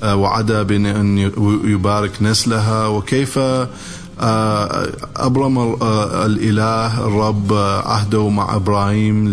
ووعد 0.03 0.53
بأن 0.53 1.19
يبارك 1.65 2.23
نسلها 2.23 2.87
وكيف 2.87 3.39
آه، 3.39 3.69
أبرم 4.21 5.59
آه، 5.59 6.27
الإله 6.27 7.07
الرب 7.07 7.53
عهده 7.85 8.29
مع 8.29 8.57
إبراهيم 8.57 9.29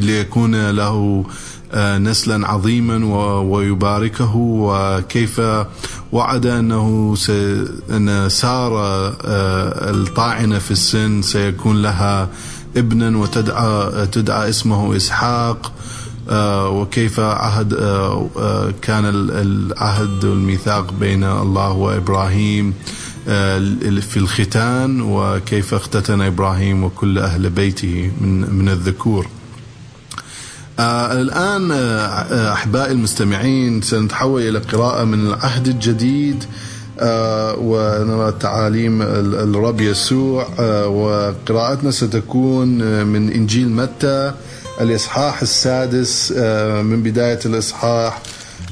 ليكون 0.00 0.70
له 0.70 1.24
آه، 1.72 1.98
نسلا 1.98 2.48
عظيما 2.48 3.06
ويباركه. 3.40 4.32
وكيف 4.36 5.40
وعد 6.12 6.46
أنه 6.46 7.16
أن 7.90 8.28
ساره 8.28 9.16
الطاعنة 9.90 10.58
في 10.58 10.70
السن 10.70 11.22
سيكون 11.22 11.82
لها 11.82 12.28
ابنا 12.76 13.18
وتدعى 13.18 14.06
تدعى 14.06 14.48
اسمه 14.48 14.96
إسحاق. 14.96 15.72
وكيف 16.70 17.20
عهد 17.20 17.74
كان 18.82 19.04
العهد 19.30 20.24
والميثاق 20.24 20.92
بين 20.92 21.24
الله 21.24 21.72
وإبراهيم. 21.72 22.74
في 24.00 24.16
الختان 24.16 25.00
وكيف 25.00 25.74
اختتن 25.74 26.20
إبراهيم 26.20 26.84
وكل 26.84 27.18
أهل 27.18 27.50
بيته 27.50 28.10
من 28.20 28.54
من 28.54 28.68
الذكور. 28.68 29.26
آه 30.78 31.12
الآن 31.12 31.70
آه 31.72 32.52
أحبائي 32.52 32.92
المستمعين 32.92 33.82
سنتحول 33.82 34.42
إلى 34.42 34.58
قراءة 34.58 35.04
من 35.04 35.26
العهد 35.26 35.68
الجديد 35.68 36.44
آه 37.00 37.54
ونرى 37.58 38.32
تعاليم 38.40 39.02
الرب 39.02 39.80
يسوع 39.80 40.48
آه 40.58 40.86
وقراءتنا 40.88 41.90
ستكون 41.90 42.82
آه، 42.82 43.04
من 43.04 43.32
إنجيل 43.32 43.68
متى 43.68 44.32
الإصحاح 44.80 45.42
السادس 45.42 46.34
آه 46.36 46.82
من 46.82 47.02
بداية 47.02 47.38
الإصحاح 47.46 48.22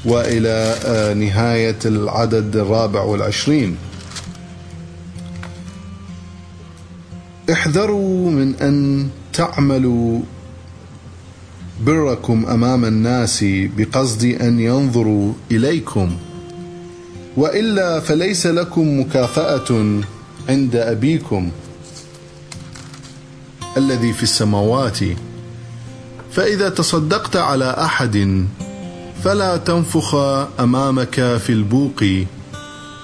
وإلى 0.05 0.75
آه 0.85 1.13
نهاية 1.13 1.79
العدد 1.85 2.55
الرابع 2.55 3.01
والعشرين 3.01 3.75
احذروا 7.55 8.31
من 8.31 8.55
أن 8.55 9.07
تعملوا 9.33 10.19
بركم 11.81 12.45
أمام 12.45 12.85
الناس 12.85 13.45
بقصد 13.77 14.23
أن 14.25 14.59
ينظروا 14.59 15.33
إليكم. 15.51 16.15
وإلا 17.37 17.99
فليس 17.99 18.47
لكم 18.47 18.99
مكافأة 18.99 19.99
عند 20.49 20.75
أبيكم 20.75 21.51
الذي 23.77 24.13
في 24.13 24.23
السماوات. 24.23 24.99
فإذا 26.31 26.69
تصدقت 26.69 27.35
على 27.35 27.75
أحد 27.77 28.45
فلا 29.23 29.57
تنفخ 29.57 30.15
أمامك 30.59 31.15
في 31.15 31.49
البوق 31.49 32.03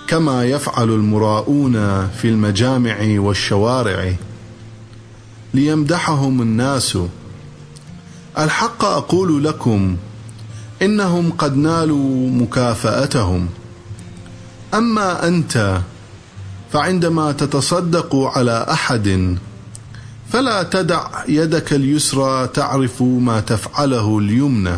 كما 0.08 0.46
يفعل 0.46 0.90
المراؤون 0.90 2.08
في 2.08 2.26
المجامع 2.26 3.20
والشوارع. 3.20 4.16
ليمدحهم 5.54 6.42
الناس. 6.42 6.98
الحق 8.38 8.86
أقول 8.86 9.44
لكم 9.44 9.98
إنهم 10.82 11.32
قد 11.32 11.58
نالوا 11.58 12.30
مكافأتهم. 12.30 13.50
أما 14.74 15.28
أنت 15.28 15.82
فعندما 16.74 17.32
تتصدق 17.32 18.16
على 18.16 18.66
أحد 18.72 19.38
فلا 20.30 20.64
تدع 20.64 21.08
يدك 21.28 21.74
اليسرى 21.74 22.48
تعرف 22.48 23.02
ما 23.02 23.40
تفعله 23.40 24.18
اليمنى. 24.20 24.78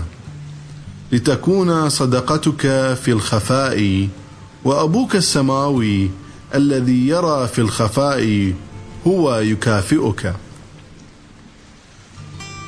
لتكون 1.11 1.89
صدقتك 1.89 2.61
في 3.03 3.11
الخفاء 3.11 4.07
وأبوك 4.63 5.15
السماوي 5.15 6.09
الذي 6.55 7.07
يرى 7.07 7.47
في 7.47 7.59
الخفاء 7.59 8.53
هو 9.07 9.35
يكافئك. 9.35 10.33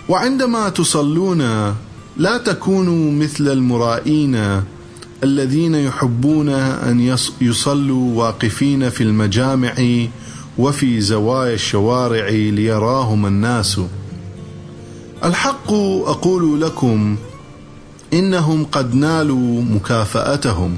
وعندما 0.09 0.69
تصلون 0.69 1.41
لا 2.17 2.37
تكونوا 2.37 3.11
مثل 3.11 3.47
المرائين 3.47 4.63
الذين 5.23 5.75
يحبون 5.75 6.49
أن 6.49 7.17
يصلوا 7.41 8.15
واقفين 8.23 8.89
في 8.89 9.03
المجامع 9.03 9.73
وفي 10.57 11.01
زوايا 11.01 11.53
الشوارع 11.53 12.29
ليراهم 12.29 13.25
الناس. 13.25 13.79
الحق 15.23 15.73
أقول 16.05 16.61
لكم 16.61 17.17
إنهم 18.13 18.65
قد 18.65 18.95
نالوا 18.95 19.61
مكافأتهم. 19.61 20.77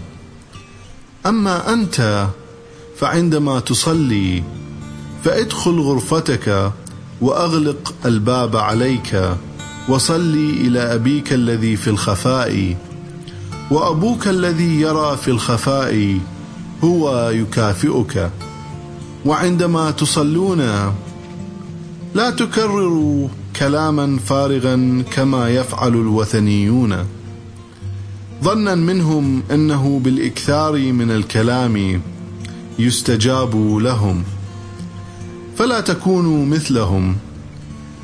أما 1.26 1.74
أنت 1.74 2.28
فعندما 2.98 3.60
تصلي 3.60 4.44
فادخل 5.24 5.80
غرفتك 5.80 6.72
وأغلق 7.22 7.94
الباب 8.06 8.56
عليك 8.56 9.36
وصلي 9.90 10.50
إلى 10.50 10.80
أبيك 10.80 11.34
الذي 11.34 11.76
في 11.76 11.90
الخفاء 11.90 12.76
وأبوك 13.72 14.28
الذي 14.28 14.82
يرى 14.82 15.18
في 15.18 15.28
الخفاء 15.32 16.20
هو 16.84 17.30
يكافئك. 17.30 18.32
وعندما 19.26 19.92
تصلون 19.92 20.60
لا 22.16 22.30
تكرروا 22.30 23.28
كلاما 23.56 24.20
فارغا 24.26 25.04
كما 25.12 25.50
يفعل 25.50 25.94
الوثنيون. 25.94 27.06
ظنا 28.44 28.76
منهم 28.76 29.44
إنه 29.52 30.02
بالإكثار 30.04 30.92
من 30.92 31.12
الكلام 31.12 32.02
يستجاب 32.80 33.56
لهم. 33.82 34.24
فلا 35.58 35.82
تكونوا 35.82 36.46
مثلهم 36.46 37.16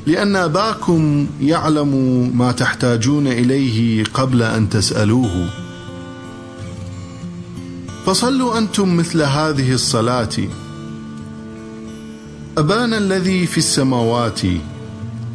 لأن 0.06 0.36
أباكم 0.36 1.26
يعلم 1.40 1.92
ما 2.38 2.52
تحتاجون 2.52 3.26
إليه 3.26 4.04
قبل 4.04 4.42
أن 4.42 4.68
تسألوه. 4.68 5.48
فصلوا 8.06 8.58
أنتم 8.58 8.96
مثل 8.96 9.22
هذه 9.22 9.72
الصلاة. 9.72 10.28
ابانا 12.58 12.98
الذي 12.98 13.46
في 13.46 13.58
السماوات 13.58 14.40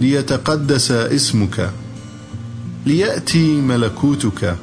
ليتقدس 0.01 0.91
اسمك 0.91 1.71
ليأتي 2.85 3.61
ملكوتك 3.61 4.55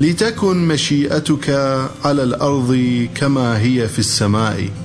لتكن 0.00 0.68
مشيئتك 0.68 1.50
على 2.04 2.22
الأرض 2.22 3.08
كما 3.14 3.58
هي 3.58 3.88
في 3.88 3.98
السماء. 3.98 4.81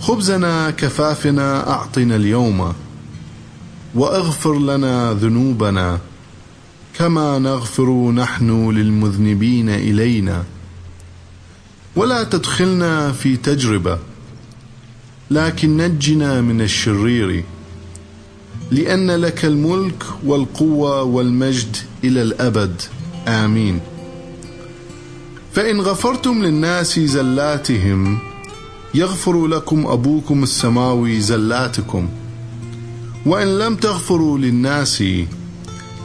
خبزنا 0.00 0.70
كفافنا 0.70 1.70
أعطنا 1.70 2.16
اليوم 2.16 2.72
وأغفر 3.94 4.58
لنا 4.58 5.12
ذنوبنا 5.12 5.98
كما 6.98 7.38
نغفر 7.38 8.10
نحن 8.10 8.70
للمذنبين 8.70 9.68
إلينا 9.68 10.44
ولا 11.96 12.24
تدخلنا 12.24 13.12
في 13.12 13.36
تجربة 13.36 13.98
لكن 15.30 15.76
نجنا 15.76 16.40
من 16.40 16.60
الشرير 16.60 17.44
لأن 18.70 19.10
لك 19.10 19.44
الملك 19.44 20.04
والقوة 20.24 21.02
والمجد 21.02 21.76
إلى 22.04 22.22
الأبد. 22.22 22.82
آمين. 23.28 23.80
فإن 25.52 25.80
غفرتم 25.80 26.44
للناس 26.44 27.00
زلاتهم 27.00 28.18
يغفر 28.96 29.46
لكم 29.46 29.86
أبوكم 29.86 30.42
السماوي 30.42 31.20
زلاتكم. 31.20 32.08
وإن 33.26 33.58
لم 33.58 33.76
تغفروا 33.76 34.38
للناس 34.38 35.04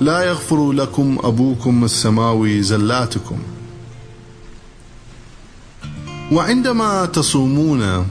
لا 0.01 0.23
يغفر 0.23 0.71
لكم 0.71 1.17
أبوكم 1.23 1.83
السماوي 1.85 2.61
زلاتكم. 2.61 3.37
وعندما 6.31 7.05
تصومون 7.05 8.05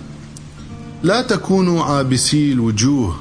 لا 1.03 1.23
تكونوا 1.23 1.83
عابسي 1.85 2.53
الوجوه 2.53 3.17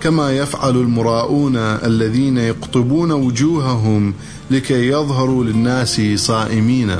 كما 0.00 0.32
يفعل 0.36 0.76
المراؤون 0.76 1.56
الذين 1.56 2.38
يقطبون 2.38 3.12
وجوههم 3.12 4.14
لكي 4.50 4.88
يظهروا 4.88 5.44
للناس 5.44 6.00
صائمين. 6.14 6.96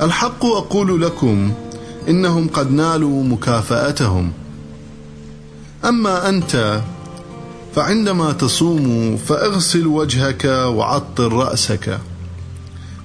الحق 0.00 0.44
أقول 0.44 1.02
لكم 1.02 1.52
إنهم 2.10 2.48
قد 2.48 2.70
نالوا 2.70 3.24
مكافأتهم. 3.24 4.32
أما 5.84 6.28
أنت 6.28 6.80
فعندما 7.74 8.32
تصوم 8.32 9.16
فاغسل 9.16 9.86
وجهك 9.86 10.44
وعطر 10.44 11.32
رأسك 11.32 11.98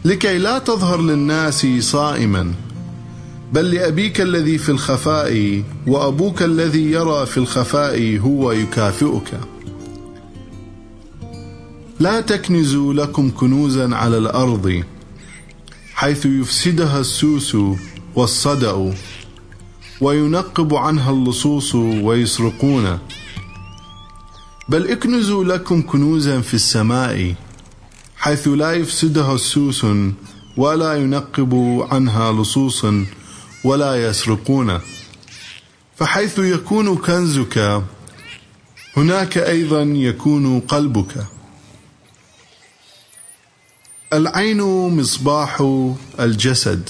لكي 0.06 0.38
لا 0.38 0.60
تظهر 0.60 1.02
للناس 1.02 1.68
صائما. 1.80 2.54
بل 3.54 3.72
لأبيك 3.72 4.22
الذي 4.22 4.58
في 4.58 4.70
الخفاء 4.70 5.64
وأبوك 5.88 6.44
الذي 6.44 6.92
يرى 6.92 7.26
في 7.26 7.38
الخفاء 7.38 8.18
هو 8.18 8.52
يكافئك. 8.52 9.40
لا 12.00 12.22
تكنزوا 12.22 12.94
لكم 12.94 13.32
كنوزا 13.32 13.96
على 13.96 14.18
الأرض 14.18 14.84
حيث 15.94 16.26
يفسدها 16.26 17.00
السوس 17.00 17.58
والصدأ 18.16 18.94
وينقب 20.02 20.76
عنها 20.76 21.12
اللصوص 21.12 21.76
ويسرقون. 21.76 23.00
بل 24.70 24.92
اكنزوا 24.92 25.44
لكم 25.44 25.82
كنوزا 25.82 26.42
في 26.42 26.54
السماء 26.54 27.36
حيث 28.18 28.48
لا 28.48 28.74
يفسدها 28.74 29.36
السوس 29.36 29.86
ولا 30.58 30.94
ينقب 30.94 31.54
عنها 31.92 32.32
لصوص 32.32 32.86
ولا 33.64 34.10
يسرقون. 34.10 34.80
فحيث 35.96 36.40
يكون 36.40 36.98
كنزك 36.98 37.84
هناك 38.98 39.38
أيضا 39.38 39.82
يكون 39.82 40.60
قلبك. 40.60 41.26
العين 44.14 44.62
مصباح 45.00 45.64
الجسد. 46.20 46.90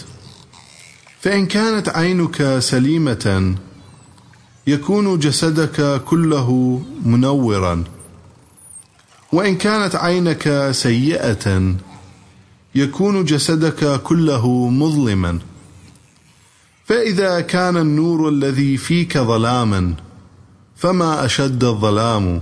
فإن 1.25 1.45
كانت 1.45 1.89
عينك 1.89 2.59
سليمة 2.59 3.55
يكون 4.67 5.19
جسدك 5.19 6.01
كله 6.03 6.81
منورا. 7.05 7.83
وإن 9.31 9.55
كانت 9.55 9.95
عينك 9.95 10.71
سيئة 10.71 11.75
يكون 12.75 13.25
جسدك 13.25 14.01
كله 14.01 14.69
مظلما. 14.69 15.39
فإذا 16.85 17.41
كان 17.41 17.77
النور 17.77 18.29
الذي 18.29 18.77
فيك 18.77 19.17
ظلاما 19.17 19.93
فما 20.75 21.25
أشد 21.25 21.63
الظلام؟ 21.63 22.41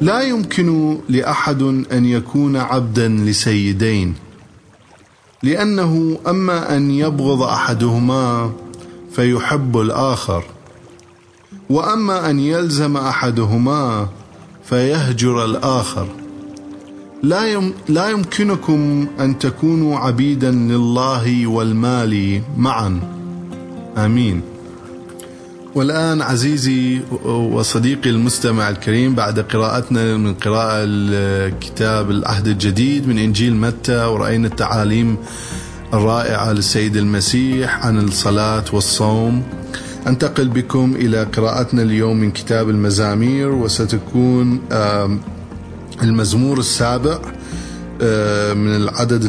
لا 0.00 0.22
يمكن 0.22 0.98
لأحد 1.08 1.62
أن 1.92 2.04
يكون 2.04 2.56
عبدا 2.56 3.08
لسيدين. 3.08 4.29
لأنه 5.42 6.18
أما 6.26 6.76
أن 6.76 6.90
يبغض 6.90 7.42
أحدهما 7.42 8.52
فيحب 9.12 9.78
الآخر 9.78 10.44
وأما 11.70 12.30
أن 12.30 12.40
يلزم 12.40 12.96
أحدهما 12.96 14.08
فيهجر 14.64 15.44
الآخر. 15.44 16.06
لا 17.22 17.52
يم 17.52 17.72
لا 17.88 18.10
يمكنكم 18.10 19.06
أن 19.20 19.38
تكونوا 19.38 19.98
عبيدا 19.98 20.50
لله 20.50 21.46
والمال 21.46 22.42
معا. 22.56 23.00
آمين. 23.96 24.49
والآن 25.74 26.22
عزيزي 26.22 27.00
وصديقي 27.24 28.10
المستمع 28.10 28.68
الكريم 28.68 29.14
بعد 29.14 29.40
قراءتنا 29.40 30.16
من 30.16 30.34
قراءة 30.34 30.84
الكتاب 30.84 32.10
العهد 32.10 32.46
الجديد 32.46 33.08
من 33.08 33.18
إنجيل 33.18 33.56
متى 33.56 34.04
ورأينا 34.04 34.48
التعاليم 34.48 35.16
الرائعة 35.94 36.52
للسيد 36.52 36.96
المسيح 36.96 37.86
عن 37.86 37.98
الصلاة 37.98 38.64
والصوم. 38.72 39.42
أنتقل 40.06 40.48
بكم 40.48 40.94
إلى 40.96 41.22
قراءتنا 41.24 41.82
اليوم 41.82 42.16
من 42.16 42.30
كتاب 42.30 42.70
المزامير 42.70 43.48
وستكون 43.48 44.60
المزمور 46.02 46.58
السابع 46.58 47.18
من 48.54 48.76
العدد 48.76 49.24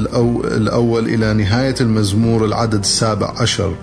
الأول 0.46 1.06
إلى 1.06 1.34
نهاية 1.34 1.76
المزمور 1.82 2.46
العدد 2.46 2.80
السابع 2.80 3.34
عشر. 3.38 3.76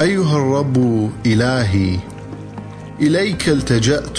أيها 0.00 0.36
الرب 0.36 1.10
إلهي 1.26 1.98
إليك 3.00 3.48
التجأت 3.48 4.18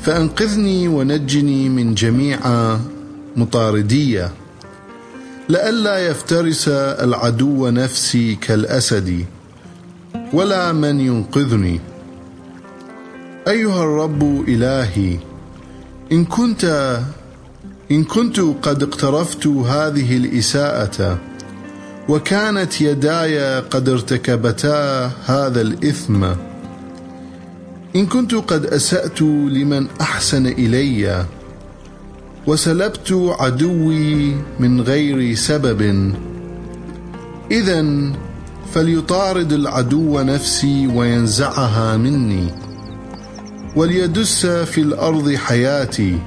فأنقذني 0.00 0.88
ونجني 0.88 1.68
من 1.68 1.94
جميع 1.94 2.38
مطارديه 3.36 4.32
لئلا 5.48 5.98
يفترس 5.98 6.68
العدو 6.68 7.68
نفسي 7.68 8.34
كالأسد 8.34 9.24
ولا 10.32 10.72
من 10.72 11.00
ينقذني. 11.00 11.80
أيها 13.48 13.82
الرب 13.82 14.44
إلهي 14.48 15.18
إن 16.12 16.24
كنت 16.24 16.64
إن 17.90 18.04
كنت 18.04 18.40
قد 18.40 18.82
اقترفت 18.82 19.46
هذه 19.46 20.16
الإساءة 20.16 21.18
وكانت 22.08 22.80
يداي 22.80 23.60
قد 23.60 23.88
ارتكبتا 23.88 25.10
هذا 25.26 25.60
الإثم. 25.60 26.24
إن 27.96 28.06
كنت 28.06 28.34
قد 28.34 28.66
أسأت 28.66 29.22
لمن 29.22 29.86
أحسن 30.00 30.46
إلي 30.46 31.26
وسلبت 32.46 33.34
عدوي 33.38 34.36
من 34.60 34.80
غير 34.80 35.34
سبب. 35.34 36.12
اذا 37.50 37.86
فليطارد 38.74 39.52
العدو 39.52 40.20
نفسي 40.20 40.86
وينزعها 40.86 41.96
مني 41.96 42.48
وليدس 43.76 44.46
في 44.46 44.80
الأرض 44.80 45.34
حياتي 45.34 46.18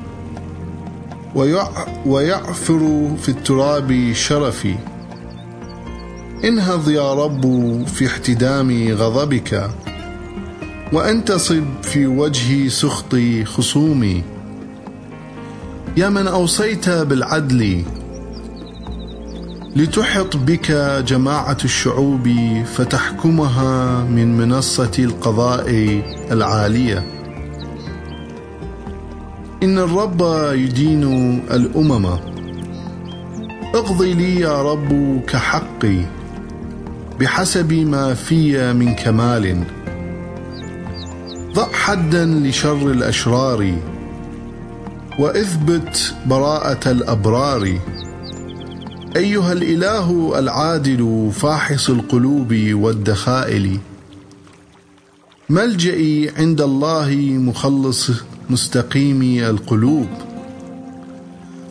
ويعفر 2.06 3.12
في 3.22 3.30
التراب 3.30 4.12
شرفي. 4.14 4.76
انهض 6.44 6.90
يا 6.90 7.14
رب 7.14 7.44
في 7.88 8.08
احتدام 8.08 8.88
غضبك 8.92 9.70
وانتصب 10.94 11.64
في 11.82 12.08
وجه 12.08 12.68
سخط 12.68 13.16
خصومي. 13.46 14.24
يا 15.98 16.10
من 16.10 16.28
أوصيت 16.28 16.90
بالعدل 16.90 17.84
لتحط 19.76 20.38
بك 20.38 20.72
جماعة 21.08 21.58
الشعوب 21.64 22.30
فتحكمها 22.66 24.04
من 24.04 24.38
منصة 24.38 24.92
القضاء 25.00 25.70
العالية. 26.32 27.04
إن 29.64 29.78
الرب 29.78 30.22
يدين 30.54 31.04
الأمم. 31.52 32.06
اقضي 33.76 34.14
لي 34.14 34.40
يا 34.40 34.62
رب 34.62 35.22
كحقي. 35.28 36.15
بحسب 37.20 37.74
ما 37.74 38.14
في 38.14 38.74
من 38.74 38.96
كمال. 38.96 39.64
ضع 41.54 41.72
حدا 41.74 42.26
لشر 42.26 42.92
الأشرار 42.92 43.76
وإثبت 45.20 46.16
براءة 46.26 46.92
الأبرار. 46.92 47.80
أيها 49.16 49.54
الإله 49.54 50.40
العادل 50.40 51.32
فاحص 51.34 51.90
القلوب 51.90 52.54
والدخائل. 52.72 53.80
ملجئي 55.50 56.32
عند 56.38 56.62
الله 56.62 57.16
مخلص 57.40 58.12
مستقيم 58.50 59.22
القلوب. 59.50 60.08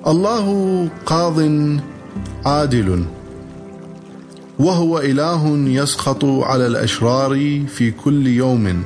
الله 0.07 0.89
قاض 1.07 1.39
عادل. 2.47 3.05
وهو 4.59 4.99
إله 4.99 5.57
يسخط 5.57 6.25
على 6.25 6.67
الأشرار 6.67 7.61
في 7.67 7.91
كل 7.91 8.27
يوم. 8.27 8.85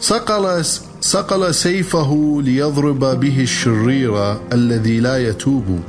صقل 0.00 0.64
صقل 1.00 1.54
سيفه 1.54 2.40
ليضرب 2.44 3.20
به 3.20 3.40
الشرير 3.40 4.36
الذي 4.52 5.00
لا 5.00 5.28
يتوب. 5.28 5.80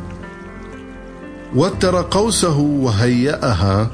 وتر 1.56 2.02
قوسه 2.02 2.60
وهيأها. 2.60 3.92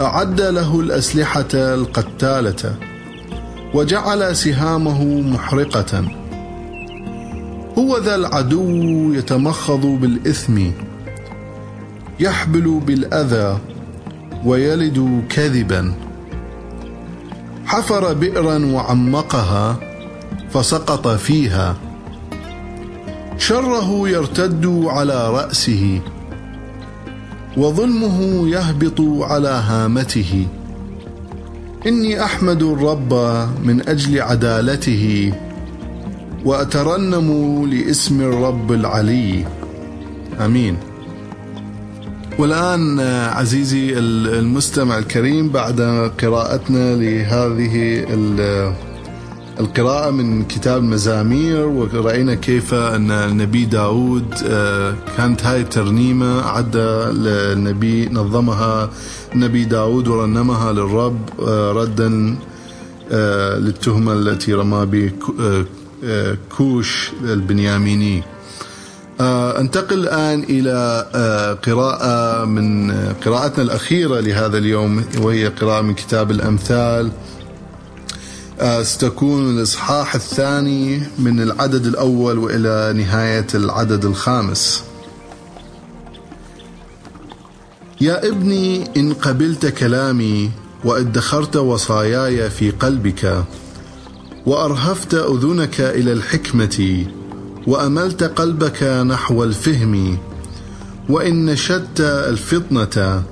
أعد 0.00 0.40
له 0.40 0.80
الأسلحة 0.80 1.48
القتالة. 1.54 2.74
وجعل 3.74 4.36
سهامه 4.36 5.04
محرقة. 5.04 6.04
هو 7.78 7.98
ذا 7.98 8.14
العدو 8.14 9.14
يتمخض 9.14 9.86
بالإثم. 9.86 10.70
يحبل 12.20 12.80
بالأذى 12.86 13.58
ويلد 14.44 15.24
كذبا. 15.28 15.92
حفر 17.66 18.12
بئرا 18.12 18.66
وعمقها 18.66 19.76
فسقط 20.52 21.08
فيها. 21.08 21.76
شره 23.38 24.08
يرتد 24.08 24.66
على 24.86 25.30
رأسه 25.30 26.00
وظلمه 27.56 28.48
يهبط 28.48 29.00
على 29.00 29.48
هامته. 29.48 30.46
إني 31.86 32.24
أحمد 32.24 32.62
الرب 32.62 33.14
من 33.64 33.88
أجل 33.88 34.20
عدالته 34.20 35.32
وأترنم 36.44 37.28
لاسم 37.66 38.20
الرب 38.20 38.72
العلي. 38.72 39.44
آمين. 40.40 40.89
والآن 42.40 43.00
عزيزي 43.32 43.98
المستمع 43.98 44.98
الكريم 44.98 45.48
بعد 45.48 45.80
قراءتنا 46.22 46.96
لهذه 46.96 48.04
القراءة 49.60 50.10
من 50.10 50.44
كتاب 50.44 50.82
مزامير 50.82 51.66
ورأينا 51.66 52.34
كيف 52.34 52.74
أن 52.74 53.10
النبي 53.10 53.64
داود 53.64 54.34
كانت 55.16 55.44
هاي 55.44 55.60
الترنيمة 55.60 56.42
عد 56.42 56.72
النبي 56.76 58.08
نظمها 58.08 58.90
النبي 59.34 59.64
داود 59.64 60.08
ورنمها 60.08 60.72
للرب 60.72 61.18
ردا 61.76 62.36
للتهمة 63.60 64.12
التي 64.12 64.54
رمى 64.54 64.86
بكوش 66.02 67.10
البنياميني. 67.24 68.22
انتقل 69.20 69.98
الآن 69.98 70.42
إلى 70.48 71.06
قراءة 71.66 72.44
من 72.44 72.90
قراءتنا 73.24 73.62
الأخيرة 73.62 74.20
لهذا 74.20 74.58
اليوم 74.58 75.04
وهي 75.18 75.46
قراءة 75.48 75.82
من 75.82 75.94
كتاب 75.94 76.30
الأمثال. 76.30 77.10
ستكون 78.82 79.58
الإصحاح 79.58 80.14
الثاني 80.14 81.02
من 81.18 81.42
العدد 81.42 81.86
الأول 81.86 82.38
وإلى 82.38 82.92
نهاية 82.96 83.46
العدد 83.54 84.04
الخامس. 84.04 84.84
يا 88.00 88.28
ابني 88.28 88.90
إن 88.96 89.12
قبلت 89.12 89.66
كلامي 89.66 90.50
وادخرت 90.84 91.56
وصاياي 91.56 92.50
في 92.50 92.70
قلبك 92.70 93.44
وأرهفت 94.46 95.14
أذنك 95.14 95.80
إلى 95.80 96.12
الحكمة 96.12 97.06
وأملت 97.66 98.24
قلبك 98.24 98.82
نحو 98.82 99.44
الفهم 99.44 100.18
وإن 101.08 101.46
نشدت 101.46 102.00
الفطنة 102.00 103.22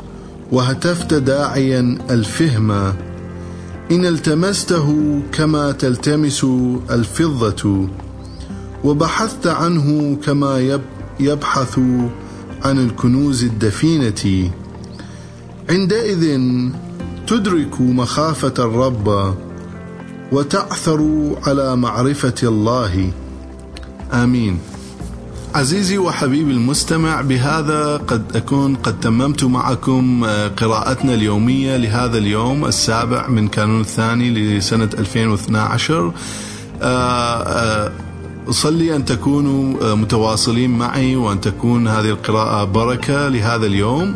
وهتفت 0.53 1.15
داعيا 1.15 1.99
الفهم. 2.11 2.71
إن 3.91 4.07
التمسته 4.07 5.21
كما 5.33 5.73
تلتمس 5.73 6.47
الفضة 6.91 7.89
وبحثت 8.85 9.47
عنه 9.47 10.17
كما 10.25 10.81
يبحث 11.21 11.79
عن 12.63 12.79
الكنوز 12.79 13.45
الدفينة. 13.45 14.51
عندئذ 15.71 16.41
تدرك 17.27 17.81
مخافة 17.81 18.55
الرب 18.59 19.35
وتعثر 20.33 21.33
على 21.47 21.77
معرفة 21.77 22.35
الله. 22.43 23.13
آمين. 24.13 24.59
عزيزي 25.55 25.99
وحبيبي 25.99 26.51
المستمع 26.53 27.21
بهذا 27.21 27.97
قد 27.97 28.37
أكون 28.37 28.77
قد 28.77 29.01
تممت 29.01 29.45
معكم 29.45 30.25
قراءتنا 30.57 31.15
اليومية 31.15 31.77
لهذا 31.77 32.19
اليوم 32.19 32.65
السابع 32.65 33.29
من 33.29 33.49
كانون 33.49 33.81
الثاني 33.81 34.31
لسنة 34.31 34.91
2012 34.99 36.13
أصلي 38.49 38.97
أن 38.97 39.05
تكونوا 39.05 39.95
متواصلين 39.95 40.71
معي 40.71 41.17
وأن 41.17 41.41
تكون 41.41 41.89
هذه 41.89 42.11
القراءة 42.11 42.65
بركة 42.65 43.29
لهذا 43.29 43.67
اليوم. 43.67 44.15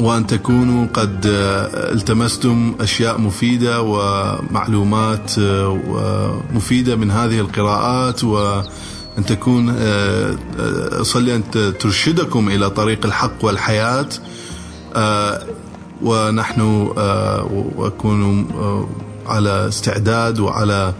وأن 0.00 0.26
تكونوا 0.26 0.86
قد 0.94 1.20
التمستم 1.26 2.74
أشياء 2.80 3.20
مفيدة 3.20 3.82
ومعلومات 3.82 5.32
مفيدة 6.54 6.96
من 6.96 7.10
هذه 7.10 7.40
القراءات 7.40 8.24
وأن 8.24 9.24
تكون 9.26 9.70
أصلي 11.00 11.34
أن 11.36 11.42
ترشدكم 11.80 12.48
إلى 12.48 12.70
طريق 12.70 13.06
الحق 13.06 13.44
والحياة 13.44 14.08
ونحن 16.02 16.60
وأكون 17.76 18.48
على 19.26 19.68
استعداد 19.68 20.40
وعلى 20.40 20.94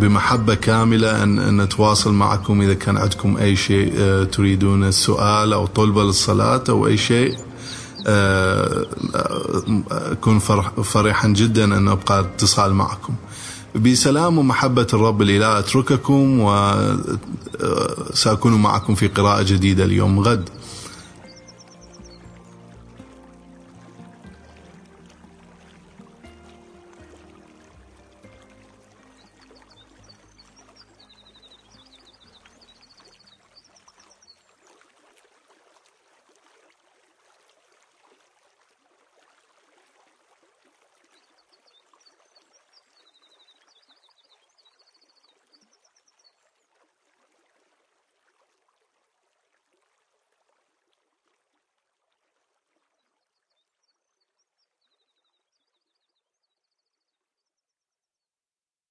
بمحبة 0.00 0.54
كاملة 0.54 1.22
أن 1.22 1.60
نتواصل 1.60 2.12
معكم 2.12 2.60
إذا 2.62 2.74
كان 2.74 2.96
عندكم 2.96 3.36
أي 3.36 3.56
شيء 3.56 3.92
تريدون 4.32 4.84
السؤال 4.84 5.52
أو 5.52 5.66
طلبة 5.66 6.04
للصلاة 6.04 6.64
أو 6.68 6.86
أي 6.86 6.96
شيء. 6.96 7.34
أكون 9.90 10.38
فرحا 10.84 11.28
جدا 11.28 11.64
أن 11.64 11.88
أبقى 11.88 12.20
اتصال 12.20 12.74
معكم. 12.74 13.14
بسلام 13.74 14.38
ومحبة 14.38 14.86
الرب 14.94 15.22
الإله 15.22 15.58
أترككم 15.58 16.40
وسأكون 17.60 18.62
معكم 18.62 18.94
في 18.94 19.08
قراءة 19.08 19.42
جديدة 19.42 19.84
اليوم 19.84 20.20
غد. 20.20 20.48